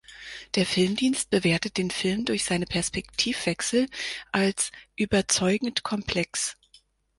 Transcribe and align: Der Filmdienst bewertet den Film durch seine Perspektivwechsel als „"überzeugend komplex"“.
Der 0.55 0.65
Filmdienst 0.65 1.29
bewertet 1.29 1.77
den 1.77 1.91
Film 1.91 2.25
durch 2.25 2.43
seine 2.43 2.65
Perspektivwechsel 2.65 3.87
als 4.31 4.71
„"überzeugend 4.95 5.83
komplex"“. 5.83 6.57